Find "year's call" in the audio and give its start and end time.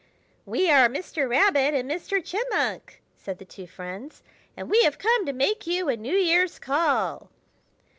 6.17-7.29